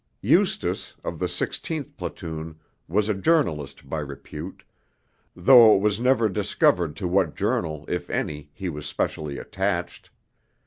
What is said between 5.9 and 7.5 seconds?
never discovered to what